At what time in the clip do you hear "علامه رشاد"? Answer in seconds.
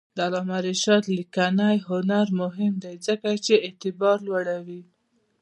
0.27-1.03